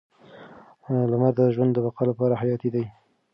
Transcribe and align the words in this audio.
لمر 1.11 1.33
د 1.37 1.39
ژوند 1.55 1.71
د 1.73 1.77
بقا 1.85 2.03
لپاره 2.09 2.39
حیاتي 2.41 2.69
دی. 2.75 2.85